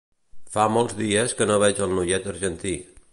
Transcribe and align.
Fa 0.55 0.63
molts 0.77 0.95
dies 1.01 1.37
que 1.41 1.47
no 1.51 1.59
veig 1.65 1.85
el 1.89 1.95
noiet 1.99 2.29
argentí 2.35 2.77